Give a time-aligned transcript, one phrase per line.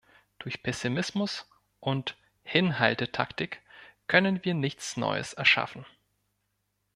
[0.39, 1.47] Durch Pessimismus
[1.79, 3.61] und Hinhaltetaktik
[4.07, 5.85] können wir nichts Neues erschaffen.